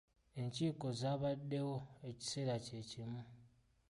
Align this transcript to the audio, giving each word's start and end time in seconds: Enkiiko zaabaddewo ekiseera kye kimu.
Enkiiko 0.41 0.87
zaabaddewo 0.99 1.77
ekiseera 2.09 2.55
kye 2.65 2.79
kimu. 2.89 3.21